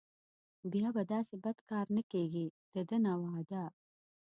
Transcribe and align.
بیا 0.71 0.87
به 0.95 1.03
داسې 1.13 1.35
بد 1.43 1.57
کار 1.69 1.85
نه 1.95 2.03
کېږي 2.11 2.45
دده 2.75 2.97
نه 3.05 3.13
وعده. 3.21 3.63